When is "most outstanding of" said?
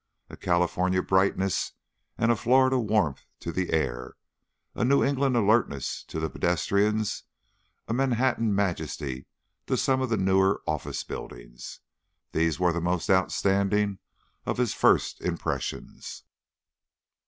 12.81-14.57